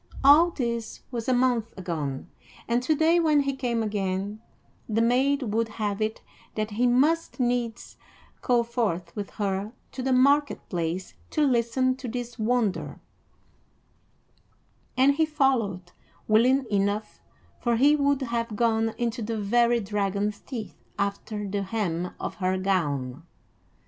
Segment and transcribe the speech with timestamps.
[0.23, 2.27] All this was a month agone,
[2.67, 4.41] and to day, when he came again,
[4.89, 6.23] the maid would have it
[6.55, 7.97] that he must needs
[8.41, 12.99] go forth with her to the market place to listen to this wonder;
[14.97, 15.91] and he followed,
[16.27, 17.21] willing enough,
[17.59, 22.57] for he would have gone into the very dragon's teeth after the hem of her
[22.57, 23.21] gown.